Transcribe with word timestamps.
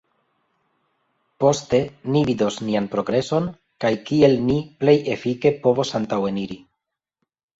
Poste 1.43 1.81
ni 2.13 2.23
vidos 2.29 2.57
nian 2.69 2.87
progreson 2.95 3.51
kaj 3.85 3.91
kiel 4.09 4.33
ni 4.47 4.57
plej 4.81 4.97
efike 5.17 5.51
povos 5.67 5.93
antaŭeniri. 6.01 6.59